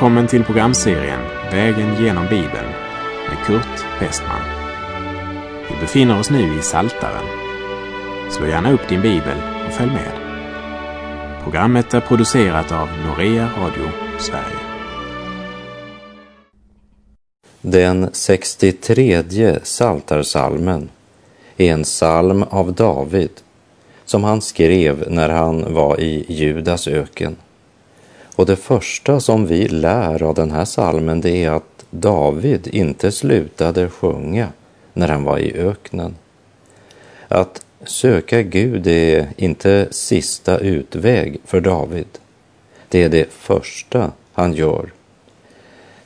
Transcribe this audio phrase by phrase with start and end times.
[0.00, 2.68] Välkommen till programserien Vägen genom Bibeln
[3.28, 4.40] med Kurt Westman.
[5.68, 7.24] Vi befinner oss nu i Saltaren.
[8.30, 10.12] Slå gärna upp din bibel och följ med.
[11.42, 14.58] Programmet är producerat av Norea Radio Sverige.
[17.60, 20.88] Den 63 Saltarsalmen
[21.56, 23.32] är en psalm av David
[24.04, 27.36] som han skrev när han var i Judas öken.
[28.40, 33.12] Och det första som vi lär av den här salmen det är att David inte
[33.12, 34.48] slutade sjunga
[34.92, 36.14] när han var i öknen.
[37.28, 42.06] Att söka Gud är inte sista utväg för David.
[42.88, 44.92] Det är det första han gör.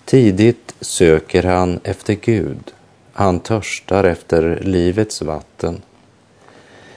[0.05, 2.73] Tidigt söker han efter Gud.
[3.13, 5.83] Han törstar efter livets vatten.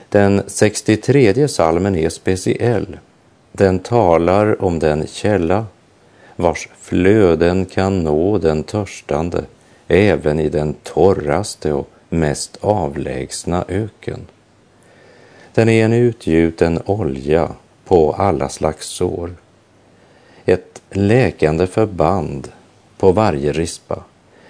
[0.08, 2.96] Den 63 salmen är speciell
[3.58, 5.66] den talar om den källa
[6.36, 9.44] vars flöden kan nå den törstande
[9.88, 14.26] även i den torraste och mest avlägsna öken.
[15.54, 17.48] Den är en utgjuten olja
[17.84, 19.34] på alla slags sår.
[20.44, 22.48] Ett läkande förband
[22.98, 24.02] på varje rispa.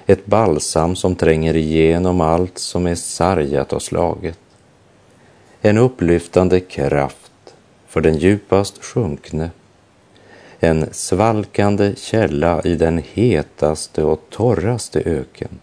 [0.06, 4.38] Ett balsam som tränger igenom allt som är sargat och slaget.
[5.60, 7.27] En upplyftande kraft
[7.98, 9.50] för den djupast sjunkne.
[10.60, 15.58] En svalkande källa i den hetaste och torraste öken.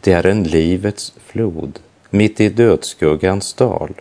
[0.00, 1.78] Det är en livets flod
[2.10, 3.94] mitt i dödsskuggans dal.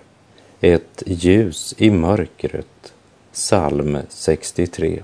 [0.62, 2.94] Ett ljus i mörkret.
[3.34, 5.02] Psalm 63.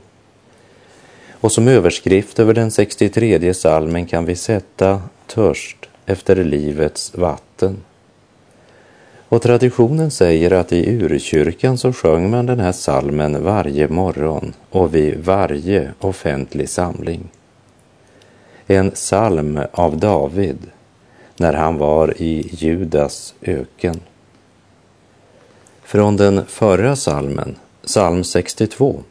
[1.32, 7.78] Och som överskrift över den 63 salmen kan vi sätta törst efter livets vatten.
[9.30, 14.95] Och traditionen säger att i urkyrkan så sjöng man den här salmen varje morgon och
[14.95, 17.30] vid varje offentlig samling.
[18.67, 20.58] En psalm av David
[21.38, 23.99] när han var i Judas öken.
[25.83, 27.55] Från den förra salmen,
[27.86, 29.04] psalm 62,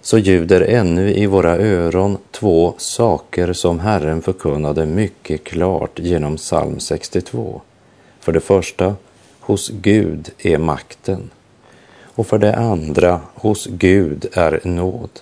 [0.00, 6.80] så ljuder ännu i våra öron två saker som Herren förkunnade mycket klart genom psalm
[6.80, 7.60] 62.
[8.20, 8.94] För det första
[9.46, 11.30] hos Gud är makten.
[12.02, 15.20] Och för det andra, hos Gud är nåd.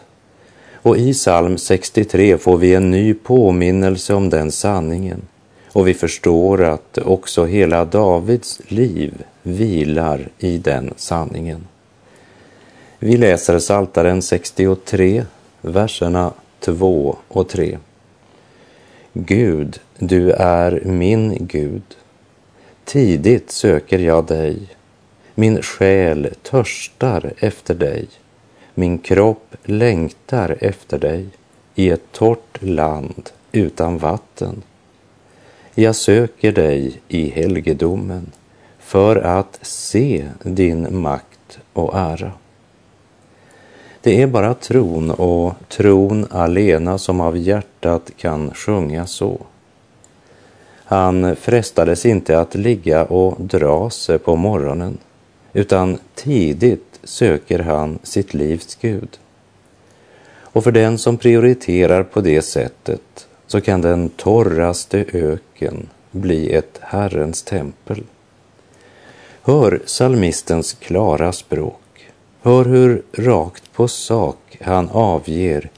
[0.75, 5.23] Och i psalm 63 får vi en ny påminnelse om den sanningen.
[5.73, 11.67] Och vi förstår att också hela Davids liv vilar i den sanningen.
[12.99, 15.25] Vi läser Saltaren 63,
[15.61, 17.79] verserna 2 och 3.
[19.13, 21.83] Gud, du är min Gud.
[22.85, 24.59] Tidigt söker jag dig.
[25.35, 28.09] Min själ törstar efter dig.
[28.75, 31.27] Min kropp längtar efter dig
[31.75, 34.63] i ett torrt land utan vatten.
[35.75, 38.33] Jag söker dig i helgedomen
[38.79, 42.33] för att se din makt och ära.
[44.01, 49.41] Det är bara tron och tron alena som av hjärtat kan sjunga så.
[50.93, 54.99] Han frestades inte att ligga och dra sig på morgonen,
[55.53, 59.19] utan tidigt söker han sitt livs Gud.
[60.41, 66.79] Och för den som prioriterar på det sättet så kan den torraste öken bli ett
[66.81, 68.05] Herrens tempel.
[69.43, 72.11] Hör salmistens klara språk.
[72.43, 75.71] Hör hur rakt på sak han avger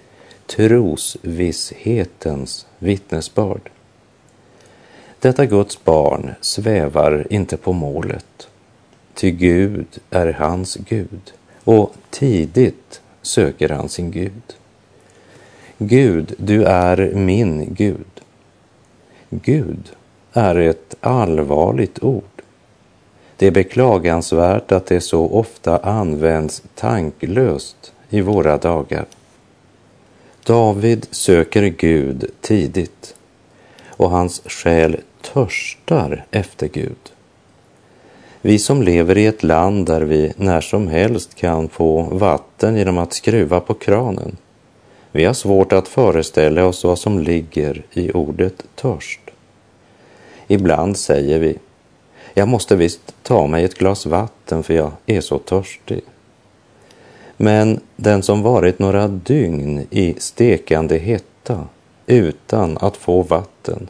[0.46, 3.70] trosvisshetens vittnesbörd.
[5.24, 8.48] Detta Guds barn svävar inte på målet,
[9.14, 11.32] ty Gud är hans Gud
[11.64, 14.54] och tidigt söker han sin Gud.
[15.78, 18.20] Gud, du är min Gud.
[19.30, 19.90] Gud
[20.32, 22.42] är ett allvarligt ord.
[23.36, 29.06] Det är beklagansvärt att det så ofta används tanklöst i våra dagar.
[30.46, 33.14] David söker Gud tidigt
[33.88, 35.00] och hans själ
[35.32, 37.12] törstar efter Gud.
[38.42, 42.98] Vi som lever i ett land där vi när som helst kan få vatten genom
[42.98, 44.36] att skruva på kranen.
[45.12, 49.20] Vi har svårt att föreställa oss vad som ligger i ordet törst.
[50.46, 51.58] Ibland säger vi,
[52.34, 56.00] jag måste visst ta mig ett glas vatten för jag är så törstig.
[57.36, 61.68] Men den som varit några dygn i stekande hetta
[62.06, 63.88] utan att få vatten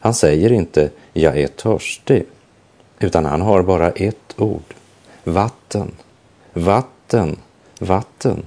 [0.00, 2.26] han säger inte jag är törstig,
[2.98, 4.74] utan han har bara ett ord.
[5.24, 5.92] Vatten,
[6.52, 7.36] vatten,
[7.78, 8.46] vatten.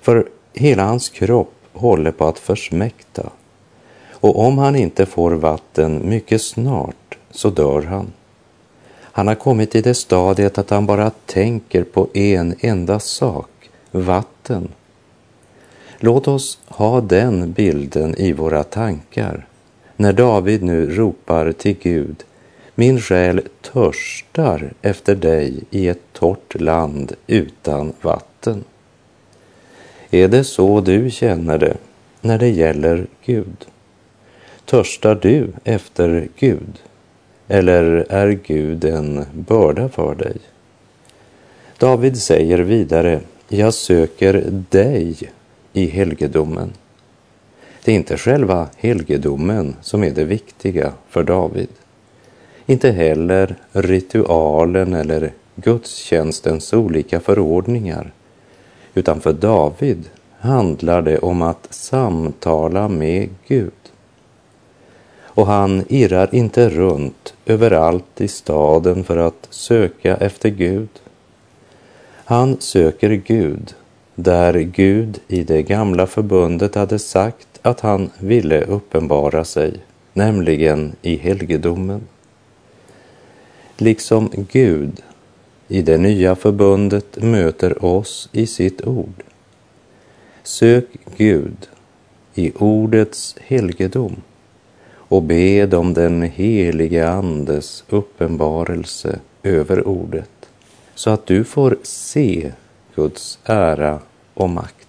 [0.00, 3.30] För hela hans kropp håller på att försmäkta
[4.10, 8.12] och om han inte får vatten mycket snart så dör han.
[9.00, 14.68] Han har kommit i det stadiet att han bara tänker på en enda sak, vatten.
[15.98, 19.46] Låt oss ha den bilden i våra tankar
[20.00, 22.24] när David nu ropar till Gud
[22.74, 28.64] min själ törstar efter dig i ett torrt land utan vatten.
[30.10, 31.76] Är det så du känner det
[32.20, 33.66] när det gäller Gud?
[34.64, 36.78] Törstar du efter Gud?
[37.48, 40.36] Eller är Gud en börda för dig?
[41.78, 45.16] David säger vidare, jag söker dig
[45.72, 46.72] i helgedomen.
[47.84, 51.68] Det är inte själva helgedomen som är det viktiga för David.
[52.66, 58.12] Inte heller ritualen eller gudstjänstens olika förordningar.
[58.94, 60.04] Utan för David
[60.38, 63.72] handlar det om att samtala med Gud.
[65.22, 70.88] Och han irrar inte runt överallt i staden för att söka efter Gud.
[72.24, 73.74] Han söker Gud
[74.14, 79.80] där Gud i det gamla förbundet hade sagt att han ville uppenbara sig,
[80.12, 82.00] nämligen i helgedomen.
[83.76, 85.02] Liksom Gud
[85.68, 89.22] i det nya förbundet möter oss i sitt ord.
[90.42, 90.86] Sök
[91.16, 91.68] Gud
[92.34, 94.16] i ordets helgedom
[94.92, 100.40] och bed om den helige Andes uppenbarelse över ordet
[101.00, 102.52] så att du får se
[102.94, 104.00] Guds ära
[104.34, 104.79] och makt.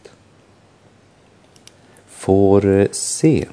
[2.22, 3.46] Får se,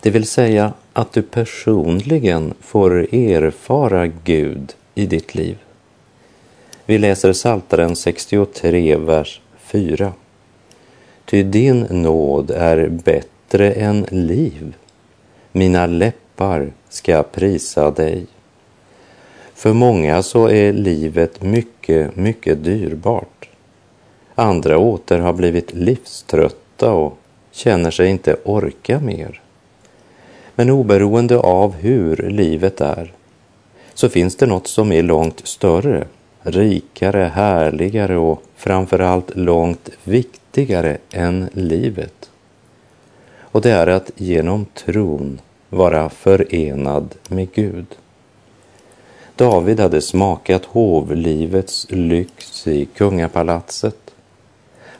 [0.00, 5.58] det vill säga att du personligen får erfara Gud i ditt liv.
[6.86, 10.12] Vi läser Psaltaren 63, vers 4.
[11.24, 14.76] Ty din nåd är bättre än liv.
[15.52, 18.26] Mina läppar ska prisa dig.
[19.54, 23.48] För många så är livet mycket, mycket dyrbart.
[24.34, 27.18] Andra åter har blivit livströtta och
[27.52, 29.40] känner sig inte orka mer.
[30.54, 33.12] Men oberoende av hur livet är
[33.94, 36.06] så finns det något som är långt större,
[36.42, 42.30] rikare, härligare och framförallt långt viktigare än livet.
[43.40, 47.86] Och det är att genom tron vara förenad med Gud.
[49.36, 54.11] David hade smakat hovlivets lyx i kungapalatset.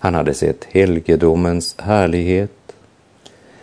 [0.02, 2.76] Han hade sett helgedomens härlighet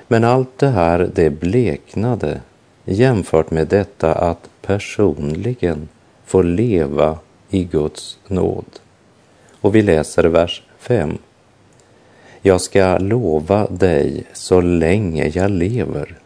[0.07, 2.41] men allt det här, det bleknade
[2.85, 5.87] jämfört med detta att personligen
[6.25, 7.19] få leva
[7.49, 8.65] i Guds nåd.
[9.61, 11.17] Och vi läser vers 5.
[12.41, 16.17] Jag ska lova dig så länge jag lever.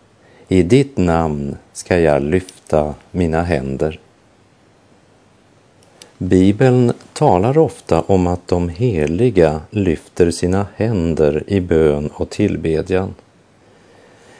[0.47, 3.99] I ditt namn ska jag lyfta mina händer.
[6.23, 13.13] Bibeln talar ofta om att de heliga lyfter sina händer i bön och tillbedjan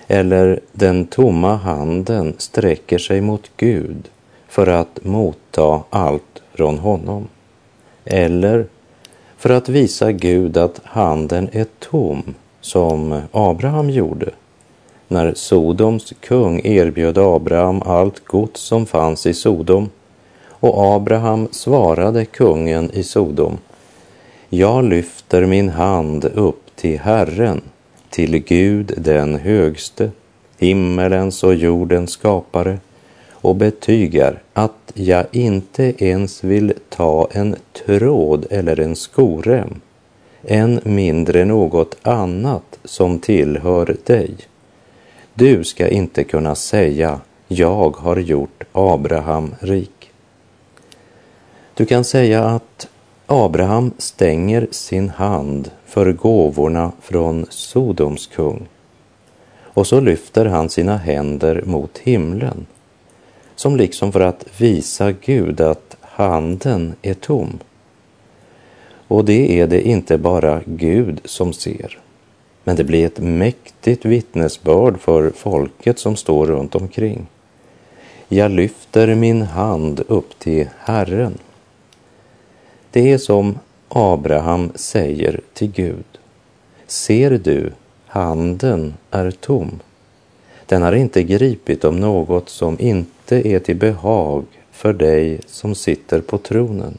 [0.08, 4.10] eller den tomma handen sträcker sig mot Gud
[4.48, 7.28] för att motta allt från honom.
[8.06, 8.66] Eller
[9.38, 14.30] för att visa Gud att handen är tom, som Abraham gjorde
[15.08, 19.90] när Sodoms kung erbjöd Abraham allt gods som fanns i Sodom
[20.64, 23.58] och Abraham svarade kungen i Sodom
[24.50, 27.62] Jag lyfter min hand upp till Herren
[28.10, 30.12] till Gud den högste,
[30.58, 32.78] himmelens och jordens skapare
[33.32, 37.56] och betygar att jag inte ens vill ta en
[37.86, 39.82] tråd eller en skorem,
[40.44, 44.36] än mindre något annat som tillhör dig.
[45.34, 50.03] Du ska inte kunna säga jag har gjort Abraham rik.
[51.76, 52.88] Du kan säga att
[53.26, 58.68] Abraham stänger sin hand för gåvorna från Sodoms kung
[59.74, 62.66] och så lyfter han sina händer mot himlen
[63.56, 67.60] som liksom för att visa Gud att handen är tom.
[69.08, 72.00] Och det är det inte bara Gud som ser,
[72.64, 77.28] men det blir ett mäktigt vittnesbörd för folket som står runt omkring.
[78.28, 81.38] Jag lyfter min hand upp till Herren.
[82.94, 83.60] Det är som
[83.90, 86.06] Abraham säger till Gud.
[86.88, 87.72] Ser du,
[88.06, 89.80] handen är tom.
[90.66, 96.22] Den har inte gripit om något som inte är till behag för dig som sitter
[96.22, 96.98] på tronen.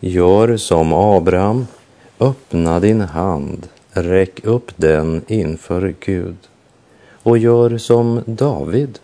[0.00, 1.66] Gör som Abraham,
[2.20, 6.36] öppna din hand, räck upp den inför Gud
[7.22, 8.98] och gör som David.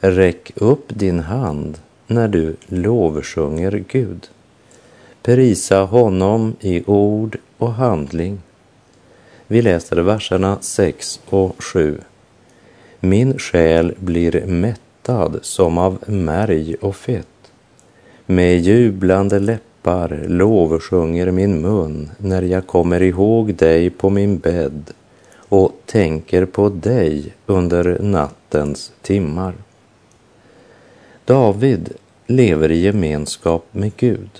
[0.00, 4.28] Räck upp din hand när du lovsjunger Gud.
[5.22, 8.38] Prisa honom i ord och handling.
[9.46, 12.00] Vi läser verserna 6 och 7.
[13.00, 17.52] Min själ blir mättad som av märg och fett.
[18.26, 24.92] Med jublande läppar lovsjunger min mun när jag kommer ihåg dig på min bädd
[25.48, 29.54] och tänker på dig under nattens timmar.
[31.24, 31.92] David
[32.26, 34.30] lever i gemenskap med Gud.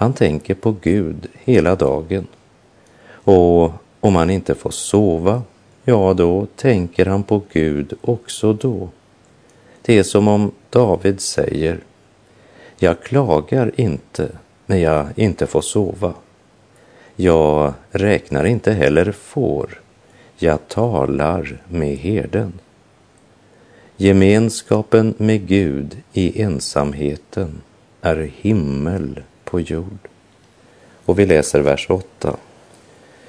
[0.00, 2.26] Han tänker på Gud hela dagen.
[3.10, 5.42] Och om han inte får sova,
[5.84, 8.88] ja då tänker han på Gud också då.
[9.82, 11.80] Det är som om David säger,
[12.78, 14.28] jag klagar inte
[14.66, 16.14] när jag inte får sova.
[17.16, 19.80] Jag räknar inte heller får,
[20.36, 22.52] jag talar med herden.
[23.96, 27.60] Gemenskapen med Gud i ensamheten
[28.00, 30.08] är himmel på jord.
[31.04, 32.36] Och vi läser vers 8.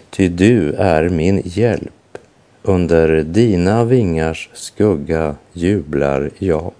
[0.09, 2.17] Ty du är min hjälp,
[2.63, 6.71] under dina vingars skugga jublar jag.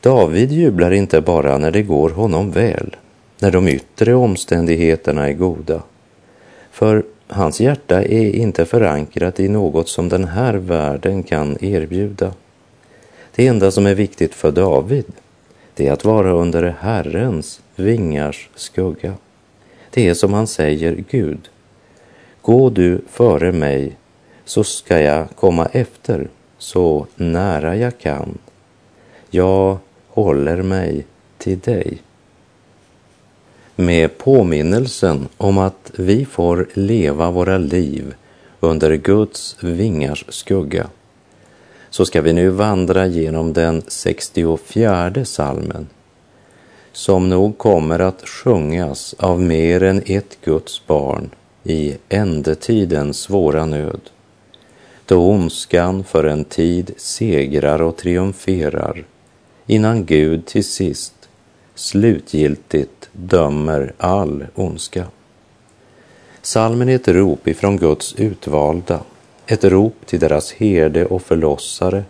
[0.00, 2.96] David jublar inte bara när det går honom väl,
[3.38, 5.82] när de yttre omständigheterna är goda.
[6.70, 12.32] För hans hjärta är inte förankrat i något som den här världen kan erbjuda.
[13.34, 15.04] Det enda som är viktigt för David,
[15.78, 19.14] det är att vara under Herrens vingars skugga.
[19.90, 21.48] Det är som han säger Gud.
[22.42, 23.96] Gå du före mig
[24.44, 28.38] så ska jag komma efter så nära jag kan.
[29.30, 31.04] Jag håller mig
[31.38, 31.98] till dig
[33.76, 38.14] med påminnelsen om att vi får leva våra liv
[38.60, 40.86] under Guds vingars skugga
[41.90, 45.86] så ska vi nu vandra genom den 64 salmen
[46.92, 51.30] som nog kommer att sjungas av mer än ett Guds barn
[51.64, 54.00] i ändetidens svåra nöd
[55.06, 59.04] då ondskan för en tid segrar och triumferar
[59.66, 61.14] innan Gud till sist
[61.74, 65.04] slutgiltigt dömer all ondska.
[66.42, 69.00] Salmen är ett rop ifrån Guds utvalda,
[69.50, 72.02] ett rop till deras herde och förlossare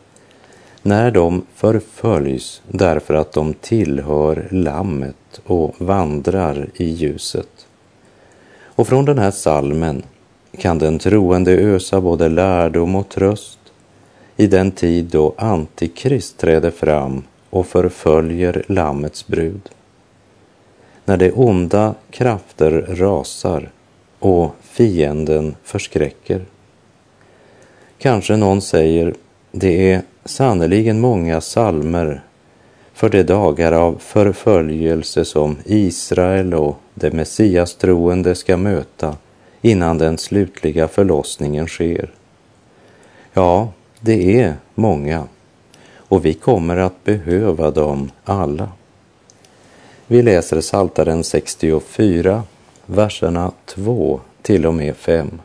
[0.83, 7.67] när de förföljs därför att de tillhör Lammet och vandrar i ljuset.
[8.63, 10.03] Och från den här salmen
[10.59, 13.59] kan den troende ösa både lärdom och tröst
[14.37, 19.69] i den tid då Antikrist träder fram och förföljer Lammets brud.
[21.05, 23.71] När de onda krafter rasar
[24.19, 26.45] och fienden förskräcker.
[27.99, 29.15] Kanske någon säger,
[29.53, 32.23] det är sannerligen många salmer
[32.93, 39.17] för de dagar av förföljelse som Israel och de messiastroende ska möta
[39.63, 42.11] innan den slutliga förlossningen sker.
[43.33, 43.69] Ja,
[44.01, 45.25] det är många
[45.97, 48.69] och vi kommer att behöva dem alla.
[50.07, 52.43] Vi läser Saltaren 64,
[52.87, 55.41] verserna 2 till och med 5.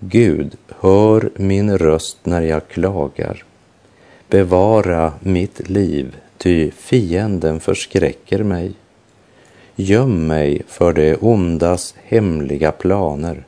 [0.00, 3.44] Gud, hör min röst när jag klagar.
[4.28, 8.72] Bevara mitt liv, ty fienden förskräcker mig.
[9.76, 13.44] Göm mig för det ondas hemliga planer,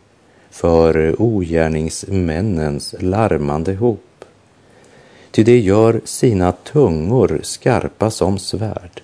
[0.51, 4.01] för ogärningsmännens larmande hop
[5.39, 9.03] ty de gör sina tungor skarpa som svärd.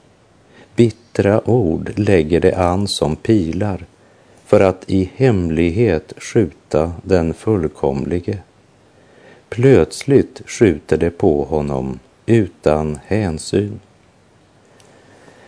[0.76, 3.86] Bittra ord lägger de an som pilar
[4.54, 8.38] för att i hemlighet skjuta den fullkomlige.
[9.49, 13.80] Plötsligt skjuter de på honom utan hänsyn.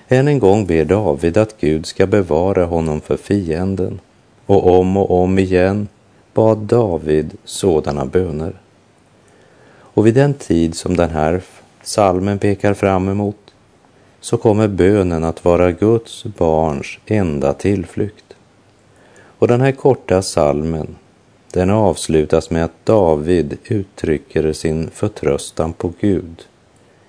[0.08, 4.00] Än en gång ber David att Gud ska bevara honom för fienden
[4.46, 5.88] och om och om igen
[6.34, 8.52] bad David sådana böner.
[9.68, 11.42] Och vid den tid som den här
[11.82, 13.54] salmen pekar fram emot
[14.20, 18.25] så kommer bönen att vara Guds barns enda tillflykt.
[19.38, 20.96] Och den här korta salmen
[21.52, 26.46] den avslutas med att David uttrycker sin förtröstan på Gud.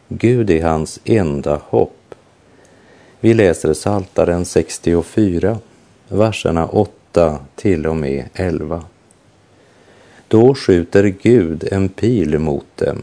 [0.07, 2.15] Gud är hans enda hopp.
[3.19, 5.57] Vi läser Saltaren 64,
[6.07, 8.83] verserna 8 till och med 11.
[10.27, 13.01] Då skjuter Gud en pil mot dem.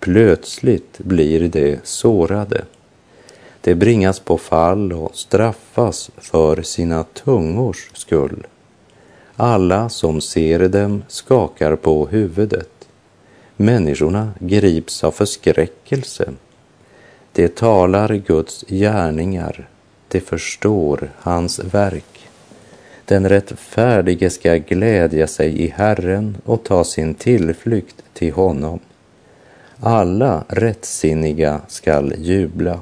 [0.00, 2.64] Plötsligt blir de sårade.
[3.66, 8.46] De bringas på fall och straffas för sina tungors skull.
[9.36, 12.88] Alla som ser dem skakar på huvudet.
[13.56, 16.32] Människorna grips av förskräckelse.
[17.32, 19.68] De talar Guds gärningar,
[20.08, 22.28] de förstår hans verk.
[23.04, 28.78] Den rättfärdige ska glädja sig i Herren och ta sin tillflykt till honom.
[29.80, 32.80] Alla rättsinniga skall jubla.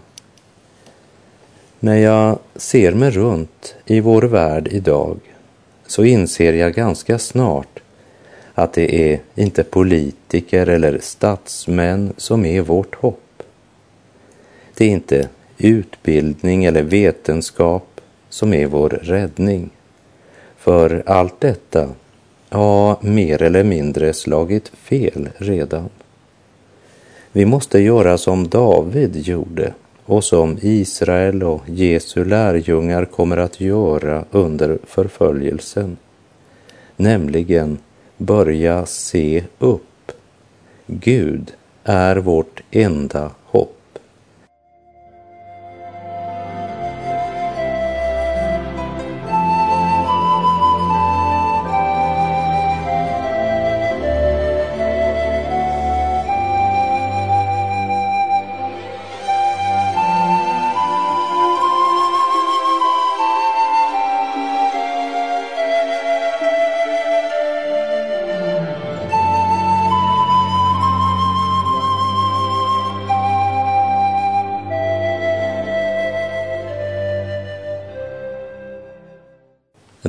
[1.80, 5.18] När jag ser mig runt i vår värld idag
[5.86, 7.80] så inser jag ganska snart
[8.54, 13.42] att det är inte politiker eller statsmän som är vårt hopp.
[14.74, 15.28] Det är inte
[15.58, 19.70] utbildning eller vetenskap som är vår räddning.
[20.56, 21.88] För allt detta
[22.48, 25.88] har mer eller mindre slagit fel redan.
[27.32, 29.74] Vi måste göra som David gjorde
[30.06, 35.96] och som Israel och Jesu lärjungar kommer att göra under förföljelsen,
[36.96, 37.78] nämligen
[38.16, 40.12] börja se upp.
[40.86, 41.52] Gud
[41.84, 43.30] är vårt enda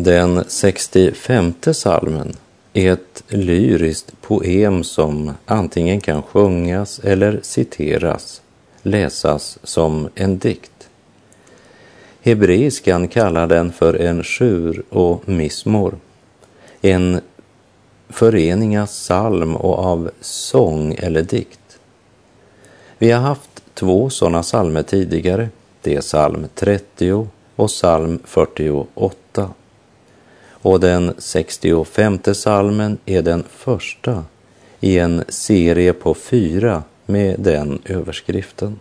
[0.05, 2.33] Den 65 salmen
[2.73, 8.41] är ett lyriskt poem som antingen kan sjungas eller citeras,
[8.81, 10.89] läsas som en dikt.
[12.21, 15.97] Hebreiskan kallar den för en sjur och mismor,
[16.81, 17.21] en
[18.09, 21.79] förening av psalm och av sång eller dikt.
[22.97, 25.49] Vi har haft två sådana psalmer tidigare.
[25.81, 29.49] Det är psalm 30 och psalm 48
[30.65, 34.23] och den 65 salmen är den första
[34.79, 38.79] i en serie på fyra med den överskriften.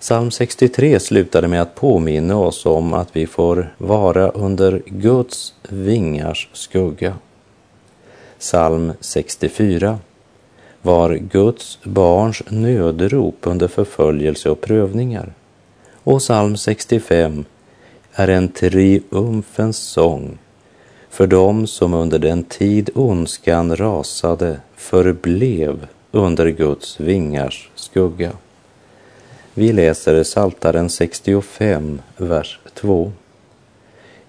[0.00, 6.48] Psalm 63 slutade med att påminna oss om att vi får vara under Guds vingars
[6.52, 7.14] skugga.
[8.38, 9.98] Psalm 64
[10.82, 15.32] var Guds barns nödrop under förföljelse och prövningar.
[16.04, 17.44] Och psalm 65
[18.12, 20.38] är en triumfens sång
[21.10, 28.32] för dem som under den tid ondskan rasade förblev under Guds vingars skugga.
[29.54, 33.12] Vi läser Saltaren 65, vers 2.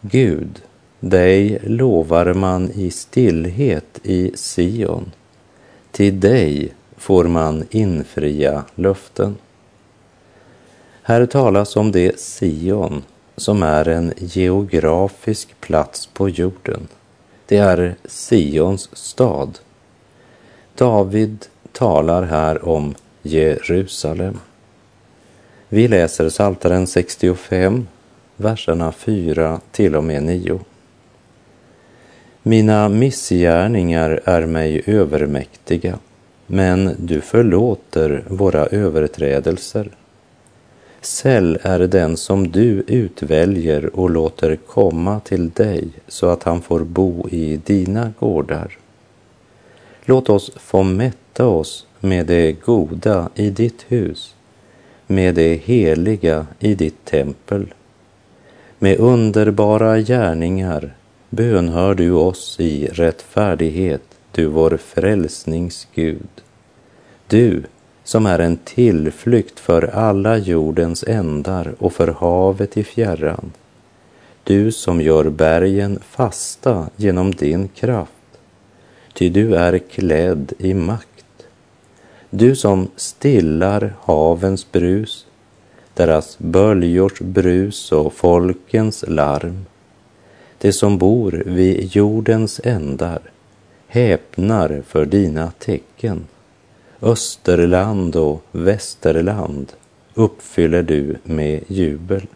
[0.01, 0.61] Gud,
[0.99, 5.11] dig lovar man i stillhet i Sion.
[5.91, 9.37] Till dig får man infria löften.
[11.03, 13.03] Här talas om det Sion
[13.39, 16.87] som är en geografisk plats på jorden.
[17.45, 19.59] Det är Sions stad.
[20.75, 24.39] David talar här om Jerusalem.
[25.69, 27.87] Vi läser Psaltaren 65,
[28.35, 30.59] verserna 4 till och med 9.
[32.43, 35.99] Mina missgärningar är mig övermäktiga,
[36.47, 39.89] men du förlåter våra överträdelser.
[41.01, 46.79] Säll är den som du utväljer och låter komma till dig så att han får
[46.79, 48.77] bo i dina gårdar.
[50.05, 54.35] Låt oss få mätta oss med det goda i ditt hus,
[55.07, 57.73] med det heliga i ditt tempel.
[58.79, 60.95] Med underbara gärningar
[61.29, 66.29] bönhör du oss i rättfärdighet, du vår frälsningsgud.
[67.27, 67.63] Du
[68.09, 73.51] som är en tillflykt för alla jordens ändar och för havet i fjärran.
[74.43, 78.39] Du som gör bergen fasta genom din kraft,
[79.13, 81.47] ty du är klädd i makt.
[82.29, 85.25] Du som stillar havens brus,
[85.93, 89.65] deras böljors brus och folkens larm.
[90.57, 93.21] Det som bor vid jordens ändar
[93.87, 96.27] häpnar för dina tecken.
[97.01, 99.73] Österland och Västerland
[100.13, 102.27] uppfyller du med jubel.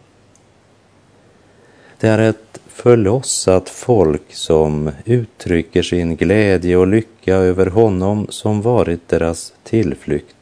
[2.00, 9.08] Det är ett förlossat folk som uttrycker sin glädje och lycka över honom som varit
[9.08, 10.36] deras tillflykt.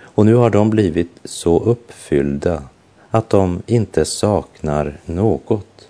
[0.00, 2.62] Och nu har de blivit så uppfyllda
[3.10, 5.88] att de inte saknar något.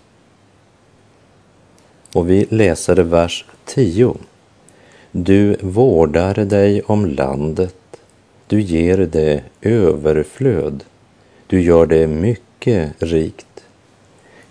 [2.15, 4.15] Och vi läser vers 10.
[5.15, 7.77] Du vårdar dig om landet,
[8.47, 10.85] du ger det överflöd,
[11.47, 13.65] du gör det mycket rikt.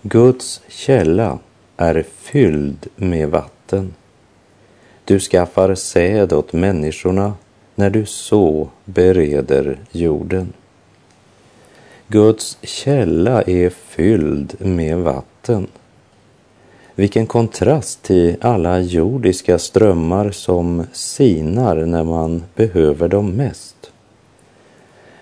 [0.02, 1.38] Guds källa
[1.76, 3.94] är fylld med vatten.
[5.04, 7.34] Du skaffar säd åt människorna
[7.74, 10.52] när du så bereder jorden.
[12.08, 15.66] Guds källa är fylld med vatten.
[16.94, 23.92] Vilken kontrast till alla jordiska strömmar som sinar när man behöver dem mest.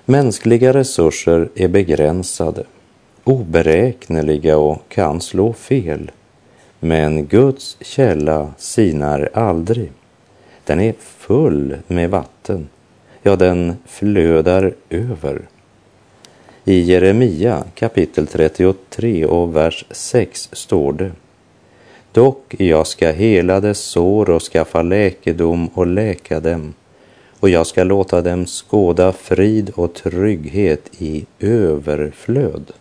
[0.04, 2.64] Mänskliga resurser är begränsade,
[3.24, 6.10] oberäkneliga och kan slå fel.
[6.80, 9.92] Men Guds källa sinar aldrig.
[10.64, 12.68] Den är full med vatten.
[13.22, 15.42] Ja, den flödar över.
[16.64, 21.10] I Jeremia kapitel 33 och vers 6 står det
[22.12, 26.74] Dock jag ska hela dess sår och skaffa läkedom och läka dem
[27.40, 32.72] och jag ska låta dem skåda frid och trygghet i överflöd.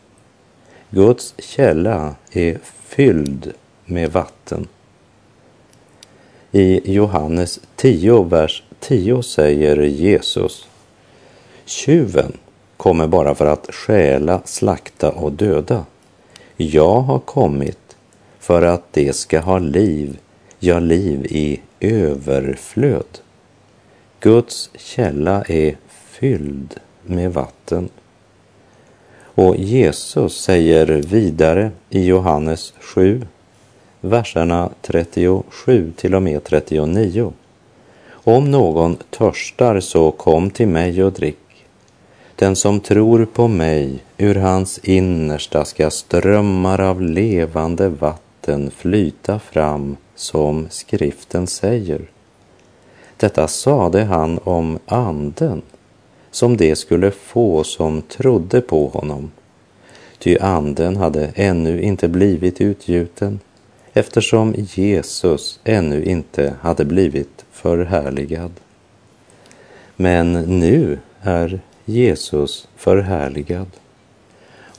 [0.89, 3.54] Guds källa är fylld
[3.86, 4.68] med vatten.
[6.52, 10.68] I Johannes 10, vers 10 säger Jesus
[11.65, 12.38] Tjuven
[12.78, 15.86] kommer bara för att stjäla, slakta och döda.
[16.58, 17.88] Jag har kommit
[18.39, 20.19] för att det ska ha liv,
[20.60, 23.19] ja, liv i överflöd.
[24.19, 27.89] Guds källa är fylld med vatten.
[29.21, 33.21] Och Jesus säger vidare i Johannes 7,
[34.02, 37.34] verserna 37 till och med 39.
[38.10, 41.65] Om någon törstar så kom till mig och drick.
[42.36, 48.29] Den som tror på mig, ur hans innersta ska strömmar av levande vatten
[48.71, 52.01] flyta fram, som skriften säger.
[53.17, 55.62] Detta sade han om anden,
[56.31, 59.31] som det skulle få som trodde på honom.
[60.19, 63.39] Ty anden hade ännu inte blivit utgjuten,
[63.93, 68.51] eftersom Jesus ännu inte hade blivit förhärligad.
[69.95, 73.67] Men nu är Jesus förhärligad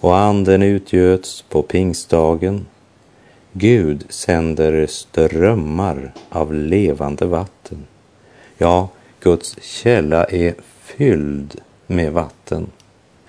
[0.00, 2.66] och anden utgöts på pingstdagen.
[3.52, 7.86] Gud sänder strömmar av levande vatten.
[8.58, 8.88] Ja,
[9.20, 12.66] Guds källa är fylld med vatten.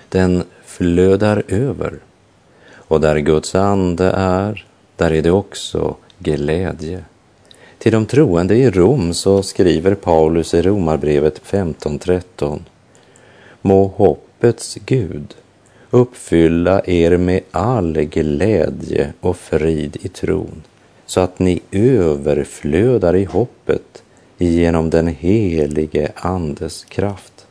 [0.10, 2.00] Den flödar över.
[2.74, 7.04] Och där Guds ande är, där är det också glädje.
[7.78, 12.60] Till de troende i Rom så skriver Paulus i Romarbrevet 15.13.
[13.62, 15.36] Må hoppets Gud
[15.92, 20.62] uppfylla er med all glädje och frid i tron,
[21.06, 24.04] så att ni överflödar i hoppet
[24.38, 27.46] genom den helige Andes kraft.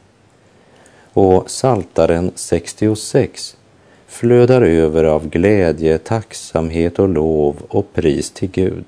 [1.12, 3.56] Och Saltaren 66
[4.06, 8.84] flödar över av glädje, tacksamhet och lov och pris till Gud.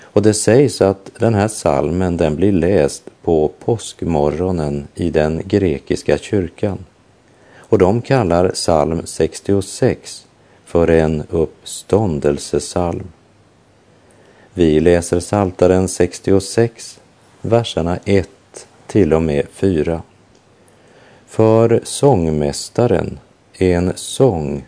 [0.00, 6.18] Och det sägs att den här salmen den blir läst på påskmorgonen i den grekiska
[6.18, 6.78] kyrkan.
[7.72, 10.26] Och de kallar psalm 66
[10.64, 13.08] för en uppståndelsesalm.
[14.54, 17.00] Vi läser Saltaren 66,
[17.40, 18.28] verserna 1
[18.86, 20.02] till och med 4.
[21.26, 23.18] För sångmästaren
[23.58, 24.66] en sång,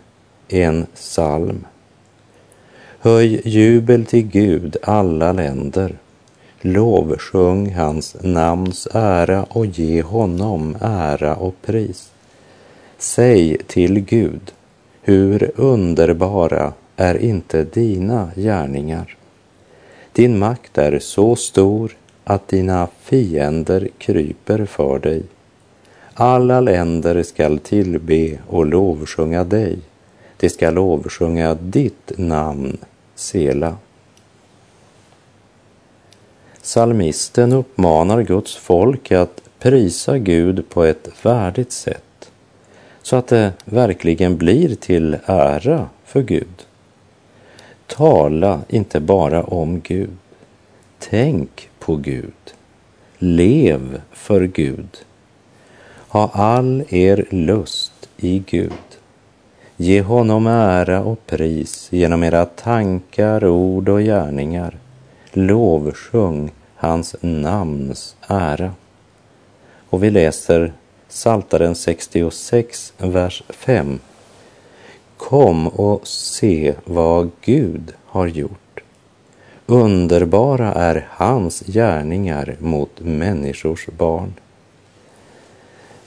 [0.48, 1.66] en psalm.
[2.98, 5.98] Höj jubel till Gud alla länder.
[6.60, 12.10] Lovsjung hans namns ära och ge honom ära och pris.
[12.98, 14.52] Säg till Gud,
[15.02, 19.16] hur underbara är inte dina gärningar?
[20.12, 25.22] Din makt är så stor att dina fiender kryper för dig.
[26.14, 29.78] Alla länder skall tillbe och lovsjunga dig.
[30.36, 32.78] De skall lovsjunga ditt namn,
[33.14, 33.76] Sela.
[36.62, 42.02] Salmisten uppmanar Guds folk att prisa Gud på ett värdigt sätt
[43.04, 46.66] så att det verkligen blir till ära för Gud.
[47.86, 50.16] Tala inte bara om Gud.
[50.98, 52.54] Tänk på Gud.
[53.18, 54.88] Lev för Gud.
[56.08, 58.72] Ha all er lust i Gud.
[59.76, 64.76] Ge honom ära och pris genom era tankar, ord och gärningar.
[65.32, 68.72] Lovsjung hans namns ära.
[69.90, 70.72] Och vi läser
[71.14, 73.98] Saltaren 66, vers 5
[75.16, 78.80] Kom och se vad Gud har gjort.
[79.66, 84.34] underbara är hans gärningar mot människors barn.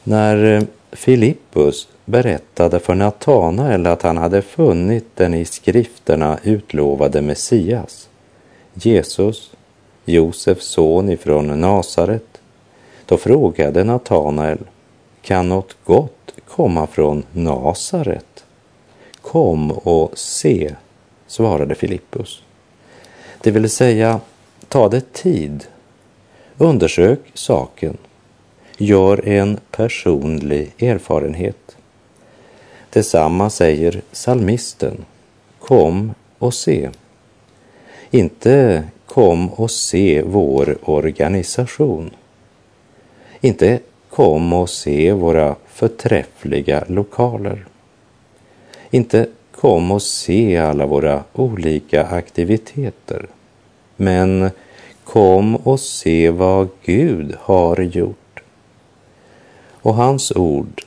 [0.04, 8.10] När eh, Filippus berättade för Natanael att han hade funnit den i skrifterna utlovade Messias,
[8.74, 9.52] Jesus,
[10.06, 12.42] Josefs son ifrån Nasaret,
[13.06, 14.60] då frågade Natanael,
[15.28, 18.46] kan något gott komma från Nasaret?
[19.22, 20.76] Kom och se,
[21.28, 22.44] svarade Filippus.
[23.42, 24.20] Det vill säga,
[24.68, 25.66] ta det tid.
[26.58, 27.98] Undersök saken.
[28.78, 31.78] Gör en personlig erfarenhet.
[32.90, 35.06] Detsamma säger salmisten.
[35.60, 36.90] Kom och se.
[38.12, 42.12] Inte kom och se vår organisation.
[43.42, 43.80] Inte
[44.18, 47.66] kom och se våra förträffliga lokaler.
[48.92, 53.28] Inte kom och se alla våra olika aktiviteter.
[53.96, 54.50] Men
[55.04, 58.44] kom och se vad Gud har gjort.
[59.72, 60.82] Och hans ord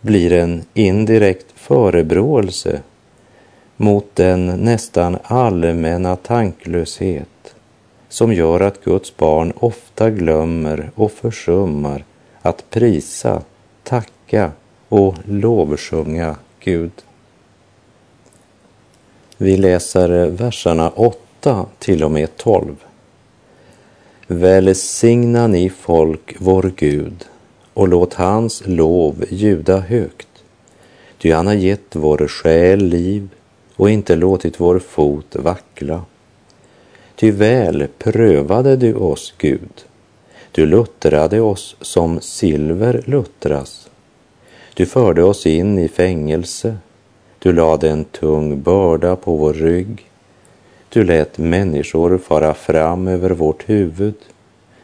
[0.00, 2.80] blir en indirekt förebråelse
[3.76, 7.54] mot den nästan allmänna tanklöshet
[8.08, 12.04] som gör att Guds barn ofta glömmer och försummar
[12.42, 13.42] att prisa,
[13.82, 14.52] tacka
[14.88, 16.92] och lovsjunga Gud.
[19.36, 22.76] Vi läser verserna 8 till och med 12.
[24.26, 27.24] Välsigna ni folk vår Gud
[27.74, 30.28] och låt hans lov ljuda högt.
[31.18, 33.28] Ty han har gett vår själ liv
[33.76, 36.04] och inte låtit vår fot vackla.
[37.16, 39.84] Ty väl prövade du oss, Gud.
[40.52, 43.90] Du luttrade oss som silver luttras.
[44.74, 46.76] Du förde oss in i fängelse
[47.42, 50.10] du lade en tung börda på vår rygg.
[50.88, 54.14] Du lät människor fara fram över vårt huvud.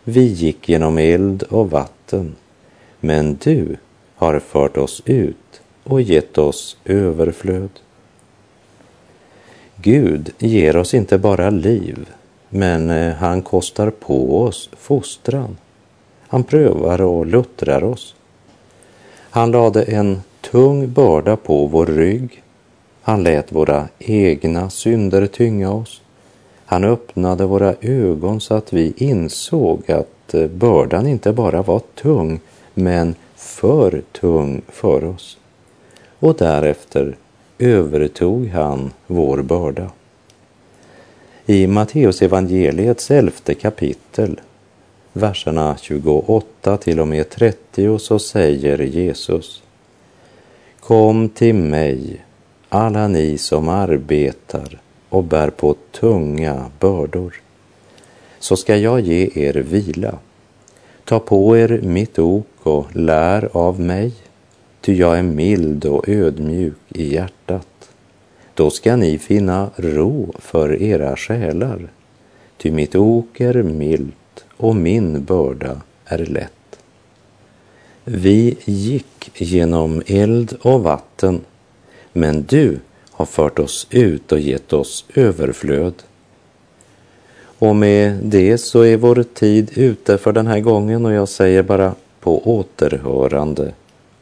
[0.05, 2.37] Vi gick genom eld och vatten,
[3.01, 3.77] men du
[4.15, 7.71] har fört oss ut och gett oss överflöd.
[9.77, 12.07] Gud ger oss inte bara liv,
[12.51, 15.57] men eh, han kostar på oss fostran.
[16.29, 18.15] Han prövar och luttrar oss.
[19.31, 22.43] Han lade en tung börda på vår rygg
[23.09, 26.01] han lät våra egna synder tynga oss.
[26.65, 32.41] Han öppnade våra ögon så att vi insåg att eh, bördan inte bara var tung,
[32.75, 35.39] men för tung för oss.
[36.19, 37.17] Och därefter
[37.59, 39.91] övertog han vår börda.
[41.51, 44.41] I Matteus evangeliets elfte kapitel,
[45.13, 49.63] verserna 28 till och med 30 så säger Jesus
[50.81, 52.25] Kom till mig
[52.69, 57.35] alla ni som arbetar och bär på tunga bördor,
[58.39, 60.19] så ska jag ge er vila.
[61.05, 64.13] Ta på er mitt ok och lär av mig,
[64.81, 67.78] ty jag är mild och ödmjuk i hjärtat.
[68.59, 71.89] Då ska ni finna ro för era själar,
[72.57, 76.79] ty mitt ok är milt och min börda är lätt.
[78.05, 81.41] Vi gick genom eld och vatten
[82.13, 82.79] men du
[83.11, 85.95] har fört oss ut och gett oss överflöd.
[87.59, 91.63] Och med det så är vår tid ute för den här gången och jag säger
[91.63, 93.73] bara på återhörande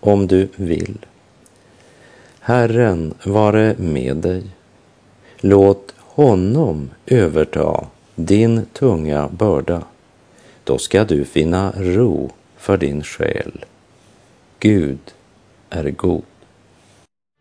[0.00, 0.98] om du vill.
[2.46, 4.42] Herren vare med dig.
[5.36, 9.82] Låt honom överta din tunga börda.
[10.64, 13.64] Då ska du finna ro för din själ.
[14.58, 14.98] Gud
[15.70, 16.22] är god.